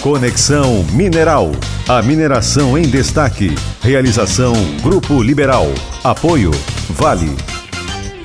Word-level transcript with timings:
Conexão 0.00 0.82
Mineral. 0.94 1.52
A 1.86 2.00
mineração 2.00 2.78
em 2.78 2.88
destaque. 2.88 3.50
Realização 3.82 4.54
Grupo 4.82 5.22
Liberal. 5.22 5.66
Apoio 6.02 6.50
Vale. 6.88 7.36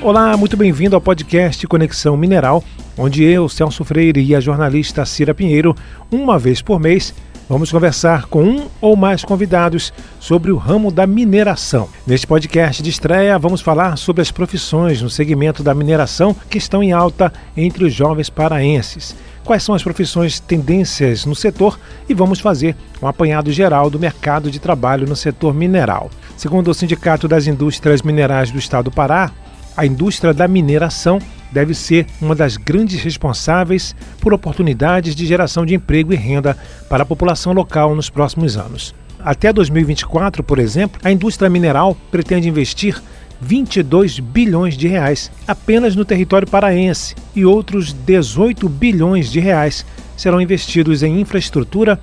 Olá, 0.01 0.38
muito 0.38 0.55
bem-vindo 0.55 0.96
ao 0.96 1.01
podcast 1.01 1.67
Conexão 1.67 2.15
Mineral, 2.15 2.63
onde 2.97 3.25
eu, 3.25 3.49
Celso 3.49 3.83
Freire 3.83 4.23
e 4.23 4.33
a 4.33 4.39
jornalista 4.39 5.05
Cira 5.05 5.33
Pinheiro, 5.33 5.75
uma 6.09 6.39
vez 6.39 6.61
por 6.61 6.79
mês, 6.79 7.13
vamos 7.49 7.69
conversar 7.69 8.28
com 8.28 8.42
um 8.42 8.67
ou 8.79 8.96
mais 8.96 9.26
convidados 9.26 9.92
sobre 10.17 10.53
o 10.53 10.57
ramo 10.57 10.89
da 10.89 11.05
mineração. 11.05 11.89
Neste 12.07 12.26
podcast 12.26 12.81
de 12.81 12.89
estreia, 12.89 13.37
vamos 13.37 13.60
falar 13.60 13.97
sobre 13.97 14.21
as 14.21 14.31
profissões 14.31 15.01
no 15.01 15.10
segmento 15.10 15.62
da 15.62 15.76
mineração 15.76 16.34
que 16.49 16.57
estão 16.57 16.81
em 16.81 16.94
alta 16.94 17.34
entre 17.57 17.84
os 17.84 17.94
jovens 17.94 18.30
paraenses. 18.30 19.13
Quais 19.45 19.62
são 19.62 19.75
as 19.75 19.84
profissões 19.84 20.39
tendências 20.39 21.23
no 21.23 21.35
setor 21.35 21.80
e 22.09 22.16
vamos 22.16 22.39
fazer 22.39 22.75
um 22.99 23.07
apanhado 23.07 23.51
geral 23.51 23.91
do 23.91 23.99
mercado 23.99 24.49
de 24.49 24.59
trabalho 24.59 25.07
no 25.07 25.15
setor 25.15 25.53
mineral. 25.53 26.09
Segundo 26.35 26.70
o 26.70 26.73
Sindicato 26.73 27.27
das 27.27 27.45
Indústrias 27.45 28.01
Minerais 28.01 28.49
do 28.49 28.57
Estado 28.57 28.85
do 28.85 28.91
Pará, 28.91 29.31
a 29.77 29.85
indústria 29.85 30.34
da 30.34 30.47
mineração 30.47 31.20
deve 31.51 31.75
ser 31.75 32.07
uma 32.20 32.34
das 32.34 32.57
grandes 32.57 33.03
responsáveis 33.03 33.95
por 34.20 34.34
oportunidades 34.34 35.15
de 35.15 35.27
geração 35.27 35.63
de 35.63 35.75
emprego 35.75 36.12
e 36.12 36.15
renda 36.15 36.57
para 36.89 37.03
a 37.03 37.05
população 37.05 37.53
local 37.53 37.93
nos 37.95 38.09
próximos 38.09 38.57
anos. 38.57 38.95
Até 39.20 39.53
2024, 39.53 40.43
por 40.43 40.57
exemplo, 40.57 40.99
a 41.03 41.12
indústria 41.12 41.51
mineral 41.51 41.95
pretende 42.09 42.49
investir 42.49 42.99
22 43.41 44.20
bilhões 44.20 44.77
de 44.77 44.88
reais 44.88 45.31
apenas 45.48 45.95
no 45.95 46.05
território 46.05 46.48
paraense 46.48 47.16
e 47.35 47.45
outros 47.45 47.93
18 47.93 48.67
bilhões 48.70 49.31
de 49.31 49.39
reais 49.39 49.85
serão 50.16 50.41
investidos 50.41 51.03
em 51.03 51.20
infraestrutura, 51.20 51.99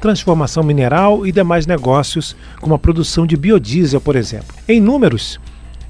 transformação 0.00 0.62
mineral 0.62 1.26
e 1.26 1.32
demais 1.32 1.66
negócios, 1.66 2.36
como 2.60 2.74
a 2.74 2.78
produção 2.78 3.26
de 3.26 3.36
biodiesel, 3.36 4.00
por 4.00 4.16
exemplo. 4.16 4.54
Em 4.68 4.80
números, 4.80 5.40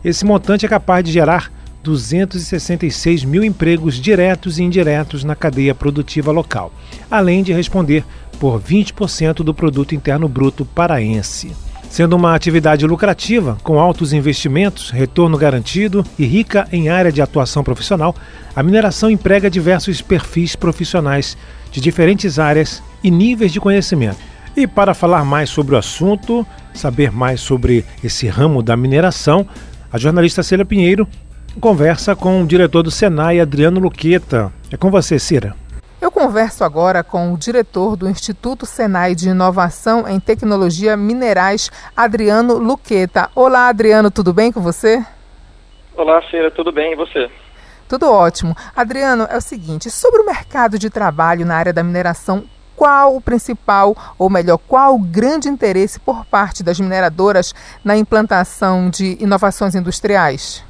esse 0.04 0.24
montante 0.24 0.64
é 0.64 0.68
capaz 0.68 1.04
de 1.04 1.10
gerar 1.10 1.50
266 1.82 3.24
mil 3.24 3.44
empregos 3.44 3.96
diretos 3.96 4.58
e 4.58 4.62
indiretos 4.62 5.22
na 5.22 5.34
cadeia 5.34 5.74
produtiva 5.74 6.32
local, 6.32 6.72
além 7.10 7.42
de 7.42 7.52
responder 7.52 8.04
por 8.38 8.60
20% 8.60 9.36
do 9.36 9.52
produto 9.52 9.94
interno 9.94 10.28
bruto 10.28 10.64
paraense. 10.64 11.52
Sendo 11.94 12.16
uma 12.16 12.34
atividade 12.34 12.84
lucrativa, 12.84 13.56
com 13.62 13.78
altos 13.78 14.12
investimentos, 14.12 14.90
retorno 14.90 15.38
garantido 15.38 16.04
e 16.18 16.24
rica 16.24 16.66
em 16.72 16.88
área 16.88 17.12
de 17.12 17.22
atuação 17.22 17.62
profissional, 17.62 18.16
a 18.52 18.64
mineração 18.64 19.08
emprega 19.08 19.48
diversos 19.48 20.02
perfis 20.02 20.56
profissionais 20.56 21.38
de 21.70 21.80
diferentes 21.80 22.36
áreas 22.40 22.82
e 23.00 23.12
níveis 23.12 23.52
de 23.52 23.60
conhecimento. 23.60 24.18
E 24.56 24.66
para 24.66 24.92
falar 24.92 25.24
mais 25.24 25.50
sobre 25.50 25.76
o 25.76 25.78
assunto, 25.78 26.44
saber 26.74 27.12
mais 27.12 27.40
sobre 27.40 27.84
esse 28.02 28.26
ramo 28.26 28.60
da 28.60 28.76
mineração, 28.76 29.46
a 29.92 29.96
jornalista 29.96 30.42
Cira 30.42 30.64
Pinheiro 30.64 31.06
conversa 31.60 32.16
com 32.16 32.42
o 32.42 32.46
diretor 32.46 32.82
do 32.82 32.90
Senai, 32.90 33.38
Adriano 33.38 33.78
Luqueta. 33.78 34.52
É 34.68 34.76
com 34.76 34.90
você, 34.90 35.16
Cira. 35.16 35.54
Eu 36.04 36.12
converso 36.12 36.64
agora 36.64 37.02
com 37.02 37.32
o 37.32 37.38
diretor 37.38 37.96
do 37.96 38.06
Instituto 38.06 38.66
Senai 38.66 39.14
de 39.14 39.30
Inovação 39.30 40.06
em 40.06 40.20
Tecnologia 40.20 40.98
Minerais, 40.98 41.70
Adriano 41.96 42.58
Luqueta. 42.58 43.30
Olá, 43.34 43.68
Adriano, 43.68 44.10
tudo 44.10 44.30
bem 44.30 44.52
com 44.52 44.60
você? 44.60 45.02
Olá, 45.96 46.20
Cira, 46.30 46.50
tudo 46.50 46.70
bem 46.70 46.92
e 46.92 46.94
você? 46.94 47.30
Tudo 47.88 48.12
ótimo. 48.12 48.54
Adriano, 48.76 49.26
é 49.30 49.38
o 49.38 49.40
seguinte, 49.40 49.90
sobre 49.90 50.20
o 50.20 50.26
mercado 50.26 50.78
de 50.78 50.90
trabalho 50.90 51.46
na 51.46 51.56
área 51.56 51.72
da 51.72 51.82
mineração, 51.82 52.44
qual 52.76 53.16
o 53.16 53.20
principal, 53.22 53.96
ou 54.18 54.28
melhor, 54.28 54.58
qual 54.58 54.96
o 54.96 55.02
grande 55.02 55.48
interesse 55.48 55.98
por 55.98 56.26
parte 56.26 56.62
das 56.62 56.78
mineradoras 56.78 57.54
na 57.82 57.96
implantação 57.96 58.90
de 58.90 59.16
inovações 59.22 59.74
industriais? 59.74 60.63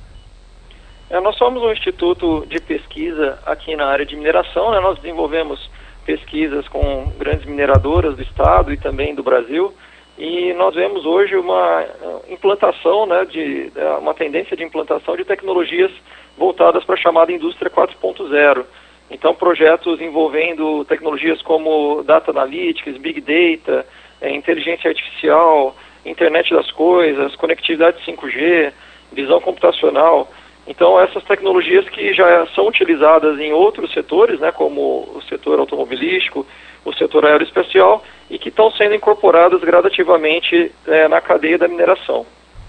É, 1.14 1.20
nós 1.20 1.36
somos 1.36 1.62
um 1.62 1.70
instituto 1.70 2.44
de 2.48 2.60
pesquisa 2.60 3.38
aqui 3.46 3.76
na 3.76 3.86
área 3.86 4.04
de 4.04 4.16
mineração, 4.16 4.72
né? 4.72 4.80
nós 4.80 4.98
desenvolvemos 4.98 5.70
pesquisas 6.04 6.66
com 6.66 7.08
grandes 7.16 7.46
mineradoras 7.46 8.16
do 8.16 8.22
estado 8.22 8.72
e 8.72 8.76
também 8.76 9.14
do 9.14 9.22
Brasil, 9.22 9.72
e 10.18 10.52
nós 10.54 10.74
vemos 10.74 11.06
hoje 11.06 11.36
uma 11.36 11.82
uh, 11.82 12.22
implantação, 12.28 13.06
né, 13.06 13.24
de, 13.26 13.70
uh, 13.76 14.00
uma 14.00 14.12
tendência 14.12 14.56
de 14.56 14.64
implantação 14.64 15.16
de 15.16 15.24
tecnologias 15.24 15.92
voltadas 16.36 16.82
para 16.82 16.96
a 16.96 16.98
chamada 16.98 17.30
indústria 17.30 17.70
4.0. 17.70 18.64
Então, 19.08 19.36
projetos 19.36 20.00
envolvendo 20.00 20.84
tecnologias 20.86 21.40
como 21.42 22.02
data 22.02 22.32
analytics, 22.32 22.96
big 22.96 23.20
data, 23.20 23.86
é, 24.20 24.34
inteligência 24.34 24.90
artificial, 24.90 25.76
internet 26.04 26.52
das 26.52 26.72
coisas, 26.72 27.36
conectividade 27.36 28.04
5G, 28.04 28.72
visão 29.12 29.40
computacional. 29.40 30.28
Então, 30.66 30.98
essas 30.98 31.22
tecnologias 31.24 31.88
que 31.88 32.14
já 32.14 32.46
são 32.54 32.66
utilizadas 32.66 33.38
em 33.38 33.52
outros 33.52 33.92
setores, 33.92 34.40
né, 34.40 34.50
como 34.50 35.08
o 35.14 35.22
setor 35.28 35.58
automobilístico, 35.58 36.46
o 36.84 36.92
setor 36.94 37.26
aeroespacial, 37.26 38.02
e 38.30 38.38
que 38.38 38.48
estão 38.48 38.70
sendo 38.70 38.94
incorporadas 38.94 39.60
gradativamente 39.60 40.72
é, 40.86 41.06
na 41.08 41.20
cadeia 41.20 41.58
da 41.58 41.68
mineração. 41.68 42.24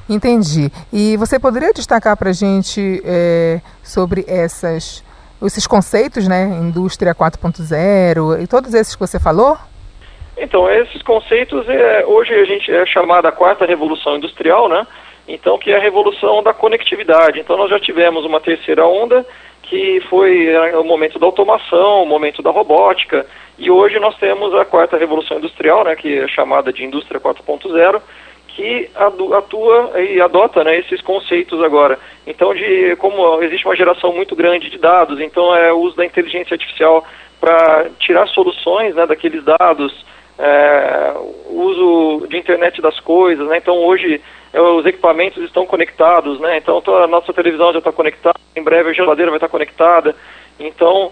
Entendi. 0.10 0.70
E 0.92 1.18
você 1.18 1.40
poderia 1.40 1.74
destacar 1.74 2.16
para 2.18 2.30
a 2.30 2.34
gente 2.34 3.02
é, 3.04 3.60
sobre 3.82 4.26
essas 4.28 5.04
esses 5.44 5.68
conceitos, 5.68 6.28
né, 6.28 6.46
indústria 6.62 7.14
4.0 7.14 8.42
e 8.42 8.48
todos 8.48 8.74
esses 8.74 8.96
que 8.96 9.00
você 9.00 9.20
falou? 9.20 9.58
Então, 10.38 10.70
esses 10.70 11.02
conceitos, 11.02 11.68
é, 11.70 12.06
hoje 12.06 12.34
a 12.34 12.46
gente 12.46 12.72
é 12.72 12.86
chamada 12.86 13.32
quarta 13.32 13.66
revolução 13.66 14.18
industrial, 14.18 14.68
né? 14.68 14.86
Então, 15.28 15.58
que 15.58 15.72
é 15.72 15.78
a 15.78 15.82
revolução 15.82 16.44
da 16.44 16.54
conectividade. 16.54 17.40
Então, 17.40 17.58
nós 17.58 17.70
já 17.70 17.80
tivemos 17.80 18.26
uma 18.26 18.40
terceira 18.40 18.86
onda, 18.86 19.26
que 19.64 20.00
foi 20.10 20.48
é, 20.48 20.78
o 20.78 20.84
momento 20.84 21.18
da 21.18 21.26
automação, 21.26 22.04
o 22.04 22.06
momento 22.06 22.42
da 22.42 22.52
robótica, 22.52 23.26
e 23.58 23.72
hoje 23.72 24.00
nós 24.00 24.16
temos 24.18 24.54
a 24.54 24.66
quarta 24.66 24.98
revolução 24.98 25.38
industrial, 25.38 25.84
né, 25.84 25.96
que 25.96 26.20
é 26.20 26.28
chamada 26.28 26.72
de 26.72 26.84
indústria 26.84 27.20
4.0, 27.20 28.02
que 28.50 28.90
atua 29.34 30.00
e 30.00 30.22
adota 30.22 30.64
né, 30.64 30.78
esses 30.78 31.02
conceitos 31.02 31.62
agora. 31.62 32.00
Então, 32.26 32.54
de 32.54 32.96
como 32.98 33.42
existe 33.44 33.66
uma 33.66 33.76
geração 33.76 34.14
muito 34.14 34.36
grande 34.36 34.70
de 34.70 34.78
dados, 34.78 35.20
então 35.20 35.56
é 35.56 35.74
o 35.74 35.80
uso 35.80 35.96
da 35.96 36.06
inteligência 36.06 36.54
artificial 36.54 37.06
para 37.40 37.90
tirar 38.00 38.28
soluções 38.28 38.96
né, 38.96 39.06
daqueles 39.06 39.44
dados, 39.44 40.06
é, 40.38 41.14
uso 41.50 42.28
de 42.28 42.38
internet 42.38 42.82
das 42.82 43.00
coisas, 43.00 43.48
né, 43.48 43.58
então 43.58 43.78
hoje 43.78 44.22
é, 44.54 44.62
os 44.62 44.86
equipamentos 44.86 45.44
estão 45.44 45.66
conectados, 45.66 46.40
né, 46.40 46.58
então 46.58 46.82
a 46.98 47.08
nossa 47.08 47.34
televisão 47.34 47.72
já 47.72 47.80
está 47.80 47.92
conectada, 47.92 48.40
em 48.56 48.64
breve 48.64 48.90
a 48.90 48.94
geladeira 48.94 49.32
vai 49.32 49.38
estar 49.38 49.50
conectada, 49.50 50.16
então 50.60 51.12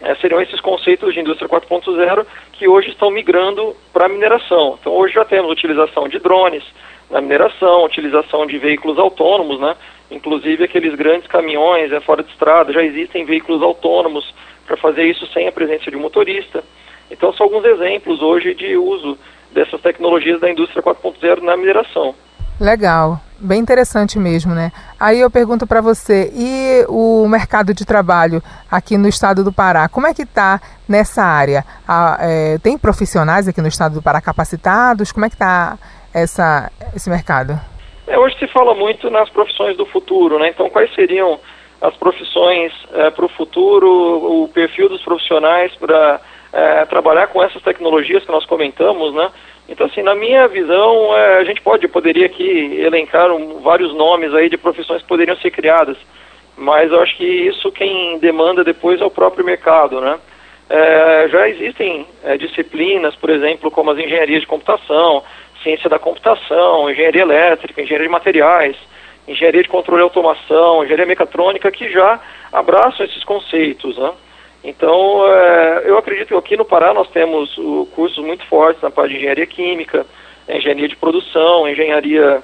é, 0.00 0.14
seriam 0.16 0.40
esses 0.40 0.60
conceitos 0.60 1.14
de 1.14 1.20
indústria 1.20 1.48
4.0 1.48 2.26
que 2.52 2.68
hoje 2.68 2.90
estão 2.90 3.10
migrando 3.10 3.74
para 3.92 4.06
a 4.06 4.08
mineração. 4.08 4.76
Então 4.80 4.92
hoje 4.92 5.14
já 5.14 5.24
temos 5.24 5.50
utilização 5.50 6.08
de 6.08 6.18
drones 6.18 6.62
na 7.10 7.20
mineração, 7.20 7.84
utilização 7.84 8.46
de 8.46 8.58
veículos 8.58 8.98
autônomos, 8.98 9.60
né? 9.60 9.76
inclusive 10.10 10.64
aqueles 10.64 10.94
grandes 10.94 11.26
caminhões 11.26 11.92
é, 11.92 12.00
fora 12.00 12.22
de 12.22 12.30
estrada, 12.30 12.72
já 12.72 12.82
existem 12.82 13.24
veículos 13.24 13.62
autônomos 13.62 14.34
para 14.66 14.76
fazer 14.76 15.04
isso 15.04 15.26
sem 15.28 15.46
a 15.48 15.52
presença 15.52 15.90
de 15.90 15.96
um 15.96 16.00
motorista. 16.00 16.62
Então 17.10 17.32
são 17.32 17.46
alguns 17.46 17.64
exemplos 17.64 18.20
hoje 18.22 18.54
de 18.54 18.76
uso 18.76 19.18
dessas 19.52 19.80
tecnologias 19.80 20.40
da 20.40 20.50
indústria 20.50 20.82
4.0 20.82 21.40
na 21.42 21.56
mineração. 21.56 22.14
Legal, 22.60 23.18
bem 23.38 23.60
interessante 23.60 24.18
mesmo, 24.18 24.54
né? 24.54 24.70
Aí 24.98 25.20
eu 25.20 25.30
pergunto 25.30 25.66
para 25.66 25.80
você, 25.80 26.30
e 26.32 26.84
o 26.88 27.26
mercado 27.28 27.74
de 27.74 27.84
trabalho 27.84 28.40
aqui 28.70 28.96
no 28.96 29.08
estado 29.08 29.42
do 29.42 29.52
Pará, 29.52 29.88
como 29.88 30.06
é 30.06 30.14
que 30.14 30.22
está 30.22 30.60
nessa 30.88 31.22
área? 31.22 31.64
Ah, 31.86 32.16
é, 32.20 32.58
tem 32.58 32.78
profissionais 32.78 33.48
aqui 33.48 33.60
no 33.60 33.66
estado 33.66 33.94
do 33.94 34.02
Pará 34.02 34.20
capacitados? 34.20 35.10
Como 35.10 35.26
é 35.26 35.28
que 35.28 35.34
está 35.34 35.78
esse 36.14 37.10
mercado? 37.10 37.58
É, 38.06 38.16
hoje 38.18 38.38
se 38.38 38.46
fala 38.48 38.74
muito 38.74 39.10
nas 39.10 39.28
profissões 39.30 39.76
do 39.76 39.86
futuro, 39.86 40.38
né? 40.38 40.50
Então 40.50 40.70
quais 40.70 40.94
seriam 40.94 41.40
as 41.80 41.94
profissões 41.96 42.72
é, 42.92 43.10
para 43.10 43.24
o 43.24 43.28
futuro, 43.30 44.42
o 44.42 44.48
perfil 44.48 44.88
dos 44.88 45.02
profissionais 45.02 45.74
para 45.74 46.20
é, 46.54 46.84
trabalhar 46.84 47.26
com 47.26 47.42
essas 47.42 47.60
tecnologias 47.62 48.24
que 48.24 48.30
nós 48.30 48.46
comentamos, 48.46 49.12
né? 49.12 49.28
Então, 49.68 49.86
assim, 49.86 50.02
na 50.02 50.14
minha 50.14 50.46
visão, 50.46 51.16
é, 51.16 51.38
a 51.38 51.44
gente 51.44 51.60
pode, 51.60 51.88
poderia 51.88 52.26
aqui 52.26 52.78
elencar 52.78 53.32
um, 53.32 53.60
vários 53.60 53.92
nomes 53.92 54.32
aí 54.32 54.48
de 54.48 54.56
profissões 54.56 55.02
que 55.02 55.08
poderiam 55.08 55.36
ser 55.38 55.50
criadas, 55.50 55.96
mas 56.56 56.92
eu 56.92 57.00
acho 57.02 57.16
que 57.16 57.24
isso 57.24 57.72
quem 57.72 58.18
demanda 58.18 58.62
depois 58.62 59.00
é 59.00 59.04
o 59.04 59.10
próprio 59.10 59.44
mercado, 59.44 60.00
né? 60.00 60.18
É, 60.70 61.28
já 61.28 61.48
existem 61.48 62.06
é, 62.22 62.38
disciplinas, 62.38 63.16
por 63.16 63.30
exemplo, 63.30 63.70
como 63.70 63.90
as 63.90 63.98
engenharias 63.98 64.42
de 64.42 64.46
computação, 64.46 65.24
ciência 65.62 65.90
da 65.90 65.98
computação, 65.98 66.88
engenharia 66.88 67.22
elétrica, 67.22 67.82
engenharia 67.82 68.06
de 68.06 68.12
materiais, 68.12 68.76
engenharia 69.26 69.62
de 69.62 69.68
controle 69.68 70.02
e 70.02 70.04
automação, 70.04 70.84
engenharia 70.84 71.06
mecatrônica, 71.06 71.70
que 71.72 71.90
já 71.90 72.20
abraçam 72.52 73.04
esses 73.04 73.24
conceitos, 73.24 73.98
né? 73.98 74.12
Então, 74.64 75.28
é, 75.28 75.82
eu 75.84 75.98
acredito 75.98 76.28
que 76.28 76.34
aqui 76.34 76.56
no 76.56 76.64
Pará 76.64 76.94
nós 76.94 77.08
temos 77.10 77.56
o, 77.58 77.86
cursos 77.94 78.24
muito 78.24 78.46
fortes 78.46 78.82
na 78.82 78.90
parte 78.90 79.10
de 79.10 79.18
engenharia 79.18 79.46
química, 79.46 80.06
engenharia 80.48 80.88
de 80.88 80.96
produção, 80.96 81.68
engenharia 81.68 82.42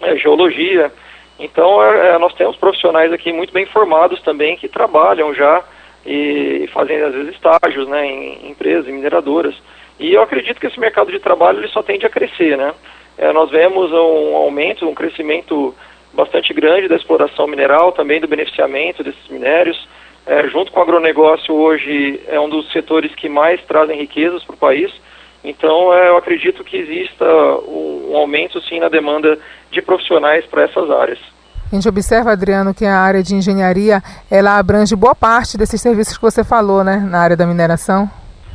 é, 0.00 0.16
geologia. 0.16 0.92
Então, 1.38 1.80
é, 1.80 2.08
é, 2.08 2.18
nós 2.18 2.34
temos 2.34 2.56
profissionais 2.56 3.12
aqui 3.12 3.32
muito 3.32 3.52
bem 3.52 3.64
formados 3.66 4.20
também 4.22 4.56
que 4.56 4.68
trabalham 4.68 5.32
já 5.32 5.62
e 6.04 6.68
fazem 6.72 7.00
às 7.00 7.14
vezes 7.14 7.34
estágios 7.34 7.86
né, 7.86 8.06
em 8.06 8.50
empresas, 8.50 8.88
em 8.88 8.92
mineradoras. 8.92 9.54
E 10.00 10.14
eu 10.14 10.22
acredito 10.22 10.60
que 10.60 10.66
esse 10.66 10.80
mercado 10.80 11.12
de 11.12 11.20
trabalho 11.20 11.60
ele 11.60 11.68
só 11.68 11.80
tende 11.80 12.04
a 12.04 12.10
crescer, 12.10 12.58
né? 12.58 12.74
É, 13.16 13.32
nós 13.32 13.50
vemos 13.50 13.92
um 13.92 14.34
aumento, 14.34 14.88
um 14.88 14.94
crescimento 14.94 15.72
bastante 16.12 16.52
grande 16.52 16.88
da 16.88 16.96
exploração 16.96 17.46
mineral, 17.46 17.92
também 17.92 18.20
do 18.20 18.26
beneficiamento 18.26 19.04
desses 19.04 19.28
minérios. 19.28 19.86
É, 20.26 20.46
junto 20.48 20.70
com 20.70 20.78
o 20.78 20.82
agronegócio, 20.82 21.54
hoje 21.54 22.20
é 22.28 22.38
um 22.38 22.48
dos 22.48 22.70
setores 22.72 23.14
que 23.14 23.28
mais 23.28 23.60
trazem 23.64 23.98
riquezas 23.98 24.44
para 24.44 24.54
o 24.54 24.58
país. 24.58 24.92
Então, 25.44 25.92
é, 25.92 26.08
eu 26.08 26.16
acredito 26.16 26.62
que 26.62 26.76
exista 26.76 27.24
um, 27.66 28.10
um 28.12 28.16
aumento, 28.16 28.60
sim, 28.62 28.78
na 28.78 28.88
demanda 28.88 29.36
de 29.70 29.82
profissionais 29.82 30.46
para 30.46 30.62
essas 30.62 30.88
áreas. 30.90 31.18
A 31.72 31.74
gente 31.74 31.88
observa, 31.88 32.30
Adriano, 32.30 32.74
que 32.74 32.84
a 32.84 32.98
área 32.98 33.22
de 33.22 33.34
engenharia 33.34 34.02
ela 34.30 34.58
abrange 34.58 34.94
boa 34.94 35.14
parte 35.14 35.56
desses 35.56 35.80
serviços 35.80 36.16
que 36.16 36.22
você 36.22 36.44
falou, 36.44 36.84
né, 36.84 36.98
na 37.10 37.18
área 37.18 37.36
da 37.36 37.46
mineração. 37.46 38.08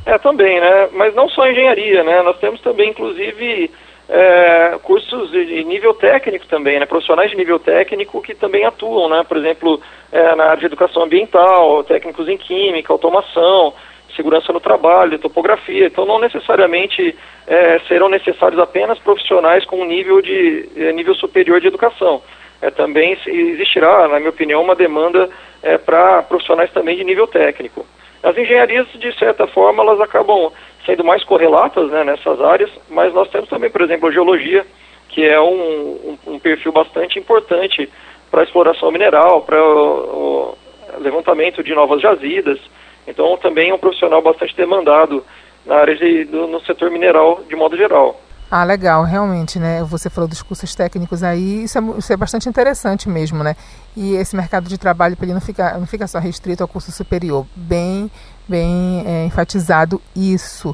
É, 0.06 0.18
também, 0.20 0.62
né? 0.62 0.88
Mas 0.94 1.14
não 1.16 1.28
só 1.28 1.46
engenharia, 1.50 2.02
né? 2.04 2.22
Nós 2.22 2.38
temos 2.38 2.62
também, 2.62 2.92
inclusive, 2.92 3.70
é, 4.10 4.78
cursos 4.84 5.32
de 5.32 5.64
nível 5.66 5.94
técnico 5.94 6.46
também, 6.48 6.80
né? 6.80 6.86
Profissionais 6.86 7.30
de 7.30 7.38
nível 7.38 7.60
técnico 7.60 8.22
que 8.22 8.34
também 8.34 8.66
atuam, 8.66 9.10
né? 9.10 9.24
Por 9.28 9.38
exemplo, 9.38 9.82
é, 10.12 10.36
na 10.36 10.46
área 10.46 10.58
de 10.58 10.66
educação 10.66 11.04
ambiental, 11.04 11.84
técnicos 11.84 12.28
em 12.30 12.38
química, 12.38 12.94
automação, 12.94 13.74
segurança 14.16 14.54
no 14.54 14.60
trabalho, 14.60 15.20
topografia. 15.20 15.88
Então, 15.88 16.06
não 16.06 16.20
necessariamente 16.20 17.16
é, 17.46 17.80
serão 17.88 18.08
necessários 18.08 18.60
apenas 18.60 18.98
profissionais 19.00 19.66
com 19.66 19.84
nível 19.86 20.22
de 20.22 20.70
é, 20.78 20.92
nível 20.94 21.14
superior 21.16 21.60
de 21.60 21.68
educação. 21.68 22.22
É, 22.62 22.72
também 22.72 23.18
existirá, 23.26 24.08
na 24.08 24.20
minha 24.20 24.32
opinião, 24.32 24.64
uma 24.64 24.76
demanda 24.76 25.30
é, 25.62 25.78
para 25.78 26.24
profissionais 26.24 26.72
também 26.72 26.96
de 26.96 27.04
nível 27.04 27.28
técnico. 27.28 27.86
As 28.24 28.38
engenharias, 28.38 28.88
de 28.94 29.18
certa 29.18 29.48
forma, 29.48 29.84
elas 29.84 30.02
acabam 30.02 30.52
sendo 30.86 31.04
mais 31.04 31.24
correlatas 31.24 31.90
né, 31.90 32.04
nessas 32.04 32.42
áreas, 32.42 32.72
mas 32.90 33.14
nós 33.14 33.30
temos 33.30 33.50
também, 33.50 33.70
por 33.70 33.82
exemplo, 33.82 34.08
a 34.08 34.12
geologia, 34.12 34.66
que 35.10 35.26
é 35.26 35.40
um, 35.40 36.18
um, 36.26 36.34
um 36.34 36.40
perfil 36.40 36.72
bastante 36.72 37.20
importante 37.20 37.90
para 38.32 38.42
a 38.42 38.44
exploração 38.44 38.92
mineral, 38.92 39.42
para 39.42 39.62
o, 39.62 40.56
o, 40.56 40.58
levantamento 41.00 41.64
de 41.64 41.74
novas 41.74 42.02
jazidas. 42.02 42.60
Então, 43.08 43.38
também 43.38 43.70
é 43.70 43.74
um 43.74 43.80
profissional 43.80 44.22
bastante 44.22 44.56
demandado 44.56 45.24
na 45.66 45.76
área 45.76 45.96
de, 45.96 46.26
do, 46.26 46.48
no 46.48 46.60
setor 46.62 46.90
mineral 46.90 47.42
de 47.48 47.56
modo 47.56 47.78
geral. 47.78 48.20
Ah, 48.50 48.64
legal, 48.64 49.04
realmente, 49.04 49.60
né? 49.60 49.84
Você 49.84 50.10
falou 50.10 50.28
dos 50.28 50.42
cursos 50.42 50.74
técnicos 50.74 51.22
aí, 51.22 51.66
isso 51.66 51.78
é, 51.78 51.82
isso 51.98 52.14
é 52.14 52.18
bastante 52.18 52.48
interessante 52.48 53.10
mesmo, 53.10 53.44
né? 53.44 53.58
E 53.96 54.14
esse 54.16 54.38
mercado 54.38 54.70
de 54.70 54.78
trabalho 54.78 55.18
ele 55.22 55.34
não 55.34 55.42
fica, 55.42 55.78
não 55.78 55.86
fica 55.86 56.08
só 56.08 56.18
restrito 56.18 56.64
ao 56.64 56.68
curso 56.68 56.90
superior, 56.92 57.46
bem, 57.54 58.10
bem 58.48 59.04
é, 59.06 59.26
enfatizado 59.26 60.02
isso. 60.16 60.74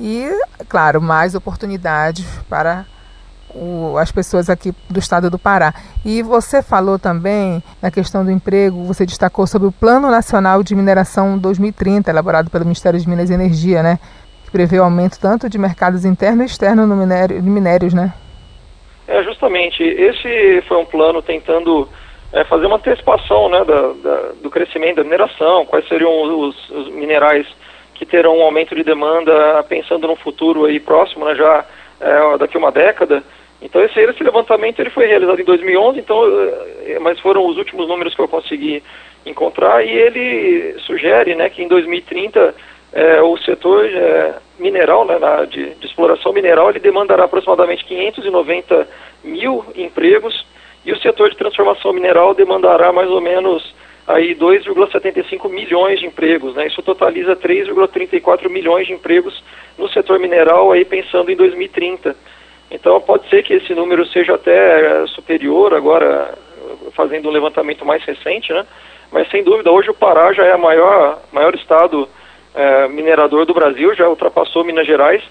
E, 0.00 0.28
claro, 0.68 1.00
mais 1.00 1.36
oportunidades 1.36 2.26
para 2.48 2.86
o, 3.54 3.96
as 3.98 4.10
pessoas 4.10 4.50
aqui 4.50 4.74
do 4.90 4.98
estado 4.98 5.30
do 5.30 5.38
Pará. 5.38 5.72
E 6.04 6.22
você 6.22 6.60
falou 6.60 6.98
também 6.98 7.62
na 7.80 7.90
questão 7.90 8.24
do 8.24 8.32
emprego, 8.32 8.84
você 8.84 9.06
destacou 9.06 9.46
sobre 9.46 9.68
o 9.68 9.72
Plano 9.72 10.10
Nacional 10.10 10.62
de 10.64 10.74
Mineração 10.74 11.38
2030, 11.38 12.10
elaborado 12.10 12.50
pelo 12.50 12.64
Ministério 12.64 12.98
de 12.98 13.08
Minas 13.08 13.30
e 13.30 13.34
Energia, 13.34 13.80
né? 13.80 14.00
Prevê 14.52 14.78
o 14.78 14.84
aumento 14.84 15.18
tanto 15.18 15.48
de 15.48 15.58
mercados 15.58 16.04
interno 16.04 16.42
e 16.42 16.46
externo 16.46 16.86
no 16.86 16.94
minério, 16.94 17.40
de 17.40 17.48
minérios, 17.48 17.94
né? 17.94 18.12
É, 19.08 19.22
justamente. 19.24 19.82
Esse 19.82 20.62
foi 20.68 20.76
um 20.76 20.84
plano 20.84 21.22
tentando 21.22 21.88
é, 22.32 22.44
fazer 22.44 22.66
uma 22.66 22.76
antecipação 22.76 23.48
né, 23.48 23.64
da, 23.64 23.92
da, 23.92 24.32
do 24.42 24.50
crescimento 24.50 24.96
da 24.96 25.04
mineração, 25.04 25.66
quais 25.66 25.86
seriam 25.88 26.10
os, 26.22 26.70
os, 26.70 26.88
minerais 26.88 27.46
que 27.94 28.06
terão 28.06 28.38
um 28.38 28.42
aumento 28.42 28.74
de 28.74 28.82
demanda, 28.82 29.62
pensando 29.68 30.06
no 30.06 30.16
futuro 30.16 30.64
aí 30.64 30.80
próximo, 30.80 31.24
né, 31.24 31.34
já 31.34 31.64
é, 32.00 32.38
daqui 32.38 32.56
uma 32.56 32.72
década. 32.72 33.22
Então 33.60 33.82
esse, 33.82 33.98
esse 34.00 34.24
levantamento 34.24 34.80
ele 34.80 34.90
foi 34.90 35.06
realizado 35.06 35.40
em 35.40 35.44
2011, 35.44 35.98
então, 35.98 36.20
é, 36.86 36.98
mas 36.98 37.20
foram 37.20 37.46
os 37.46 37.56
últimos 37.56 37.86
números 37.86 38.14
que 38.14 38.20
eu 38.20 38.28
consegui 38.28 38.82
encontrar 39.24 39.84
e 39.84 39.90
ele 39.90 40.74
sugere 40.80 41.34
né, 41.34 41.48
que 41.48 41.62
em 41.62 41.68
2030 41.68 42.54
é, 42.92 43.22
o 43.22 43.36
setor 43.38 43.86
é, 43.86 44.34
mineral, 44.58 45.06
né, 45.06 45.18
na, 45.18 45.44
de, 45.44 45.74
de, 45.74 45.86
exploração 45.86 46.32
mineral, 46.32 46.68
ele 46.68 46.78
demandará 46.78 47.24
aproximadamente 47.24 47.84
590 47.84 48.86
mil 49.24 49.64
empregos 49.74 50.46
e 50.84 50.92
o 50.92 50.98
setor 50.98 51.30
de 51.30 51.36
transformação 51.36 51.92
mineral 51.92 52.34
demandará 52.34 52.92
mais 52.92 53.08
ou 53.08 53.20
menos 53.20 53.74
aí 54.06 54.34
2,75 54.34 55.48
milhões 55.48 56.00
de 56.00 56.06
empregos, 56.06 56.54
né? 56.54 56.66
Isso 56.66 56.82
totaliza 56.82 57.36
3,34 57.36 58.48
milhões 58.50 58.86
de 58.86 58.92
empregos 58.92 59.42
no 59.78 59.88
setor 59.88 60.18
mineral 60.18 60.72
aí 60.72 60.84
pensando 60.84 61.30
em 61.30 61.36
2030. 61.36 62.14
Então 62.70 63.00
pode 63.00 63.28
ser 63.28 63.42
que 63.42 63.54
esse 63.54 63.74
número 63.74 64.04
seja 64.06 64.34
até 64.34 65.02
é, 65.02 65.06
superior 65.06 65.72
agora 65.72 66.34
fazendo 66.94 67.28
um 67.28 67.32
levantamento 67.32 67.84
mais 67.84 68.02
recente, 68.04 68.52
né? 68.52 68.66
Mas 69.10 69.30
sem 69.30 69.44
dúvida 69.44 69.70
hoje 69.70 69.90
o 69.90 69.94
Pará 69.94 70.32
já 70.32 70.44
é 70.44 70.52
a 70.52 70.58
maior 70.58 71.22
maior 71.32 71.54
estado 71.54 72.08
é, 72.54 72.88
minerador 72.88 73.46
do 73.46 73.54
Brasil, 73.54 73.94
já 73.94 74.08
ultrapassou 74.08 74.64
Minas 74.64 74.86
Gerais 74.86 75.22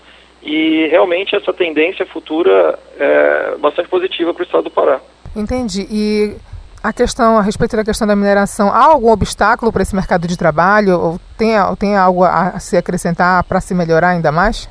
e 0.42 0.88
realmente 0.88 1.36
essa 1.36 1.54
tendência 1.54 2.06
futura 2.06 2.78
é 3.00 3.56
bastante 3.60 3.90
positiva 3.90 4.34
para 4.34 4.42
o 4.42 4.46
estado 4.46 4.64
do 4.64 4.72
Pará. 4.72 5.00
Entendi. 5.36 5.88
E 5.90 6.36
a 6.84 6.92
questão, 6.92 7.38
a 7.38 7.42
respeito 7.42 7.76
da 7.76 7.84
questão 7.84 8.08
da 8.08 8.16
mineração, 8.16 8.70
há 8.70 8.86
algum 8.86 9.12
obstáculo 9.12 9.72
para 9.72 9.84
esse 9.84 9.96
mercado 9.96 10.28
de 10.28 10.36
trabalho? 10.36 11.00
Ou 11.00 11.20
tem, 11.38 11.52
tem 11.80 11.96
algo 11.96 12.24
a 12.24 12.60
se 12.60 12.76
acrescentar 12.76 13.44
para 13.44 13.62
se 13.62 13.76
melhorar 13.76 14.10
ainda 14.10 14.32
mais? 14.32 14.68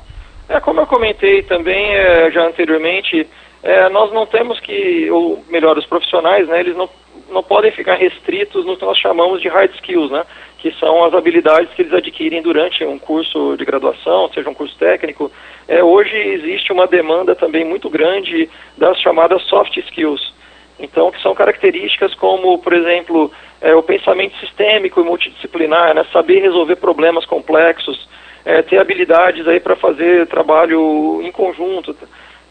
É, 0.49 0.59
como 0.59 0.81
eu 0.81 0.87
comentei 0.87 1.43
também 1.43 1.95
é, 1.95 2.29
já 2.31 2.45
anteriormente, 2.45 3.25
é, 3.63 3.87
nós 3.89 4.11
não 4.11 4.25
temos 4.25 4.59
que, 4.59 5.09
ou 5.09 5.41
melhor, 5.49 5.77
os 5.77 5.85
profissionais, 5.85 6.45
né, 6.49 6.59
eles 6.59 6.75
não, 6.75 6.89
não 7.29 7.41
podem 7.41 7.71
ficar 7.71 7.95
restritos 7.95 8.65
no 8.65 8.75
que 8.75 8.83
nós 8.83 8.97
chamamos 8.97 9.41
de 9.41 9.47
hard 9.47 9.73
skills, 9.75 10.11
né? 10.11 10.25
Que 10.61 10.71
são 10.79 11.03
as 11.03 11.13
habilidades 11.15 11.73
que 11.73 11.81
eles 11.81 11.93
adquirem 11.93 12.39
durante 12.39 12.85
um 12.85 12.99
curso 12.99 13.57
de 13.57 13.65
graduação, 13.65 14.29
seja 14.31 14.47
um 14.47 14.53
curso 14.53 14.77
técnico. 14.77 15.31
É, 15.67 15.83
hoje 15.83 16.15
existe 16.15 16.71
uma 16.71 16.85
demanda 16.85 17.33
também 17.33 17.65
muito 17.65 17.89
grande 17.89 18.47
das 18.77 18.99
chamadas 19.01 19.41
soft 19.43 19.75
skills. 19.75 20.31
Então, 20.79 21.09
que 21.09 21.19
são 21.19 21.33
características 21.33 22.13
como, 22.13 22.59
por 22.59 22.73
exemplo, 22.73 23.31
é, 23.59 23.73
o 23.73 23.81
pensamento 23.81 24.37
sistêmico 24.37 25.01
e 25.01 25.03
multidisciplinar, 25.03 25.95
né, 25.95 26.05
saber 26.13 26.41
resolver 26.41 26.75
problemas 26.75 27.25
complexos, 27.25 28.07
é, 28.45 28.61
ter 28.61 28.77
habilidades 28.77 29.47
aí 29.47 29.59
para 29.59 29.75
fazer 29.75 30.27
trabalho 30.27 31.21
em 31.23 31.31
conjunto, 31.31 31.95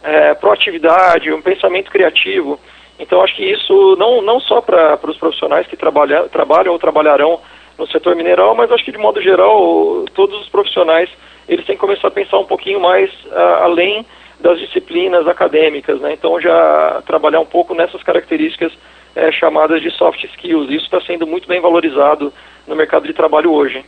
é, 0.02 0.34
proatividade, 0.34 1.32
um 1.32 1.42
pensamento 1.42 1.92
criativo. 1.92 2.58
Então, 2.98 3.22
acho 3.22 3.36
que 3.36 3.44
isso 3.44 3.96
não, 3.96 4.20
não 4.20 4.40
só 4.40 4.60
para 4.60 4.98
os 5.06 5.16
profissionais 5.16 5.68
que 5.68 5.76
trabalha, 5.76 6.28
trabalham 6.28 6.72
ou 6.72 6.78
trabalharão 6.78 7.40
no 7.80 7.86
setor 7.88 8.14
mineral, 8.14 8.54
mas 8.54 8.70
acho 8.70 8.84
que 8.84 8.92
de 8.92 8.98
modo 8.98 9.20
geral 9.20 10.04
todos 10.14 10.38
os 10.40 10.48
profissionais 10.48 11.08
eles 11.48 11.64
têm 11.66 11.74
que 11.74 11.80
começar 11.80 12.08
a 12.08 12.12
pensar 12.12 12.38
um 12.38 12.44
pouquinho 12.44 12.78
mais 12.78 13.10
uh, 13.26 13.64
além 13.64 14.06
das 14.38 14.58
disciplinas 14.58 15.26
acadêmicas, 15.26 16.00
né? 16.00 16.12
Então 16.12 16.40
já 16.40 17.02
trabalhar 17.06 17.40
um 17.40 17.46
pouco 17.46 17.74
nessas 17.74 18.02
características 18.02 18.72
é, 19.16 19.32
chamadas 19.32 19.82
de 19.82 19.90
soft 19.90 20.22
skills. 20.24 20.70
Isso 20.70 20.84
está 20.84 21.00
sendo 21.00 21.26
muito 21.26 21.48
bem 21.48 21.60
valorizado 21.60 22.32
no 22.66 22.76
mercado 22.76 23.06
de 23.06 23.12
trabalho 23.12 23.52
hoje. 23.52 23.84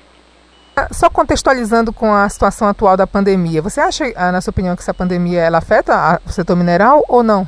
Só 0.90 1.08
contextualizando 1.10 1.92
com 1.92 2.12
a 2.12 2.28
situação 2.28 2.66
atual 2.66 2.96
da 2.96 3.06
pandemia, 3.06 3.62
você 3.62 3.80
acha, 3.80 4.04
ah, 4.16 4.32
na 4.32 4.40
sua 4.40 4.50
opinião, 4.50 4.74
que 4.74 4.82
essa 4.82 4.94
pandemia 4.94 5.40
ela 5.40 5.58
afeta 5.58 6.20
o 6.26 6.30
setor 6.30 6.56
mineral 6.56 7.04
ou 7.08 7.22
não? 7.22 7.46